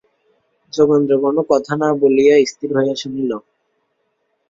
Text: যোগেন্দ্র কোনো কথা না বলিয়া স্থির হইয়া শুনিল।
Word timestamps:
যোগেন্দ্র 0.73 1.13
কোনো 1.23 1.41
কথা 1.51 1.73
না 1.81 1.87
বলিয়া 2.01 2.35
স্থির 2.51 2.69
হইয়া 2.77 2.95
শুনিল। 3.01 3.31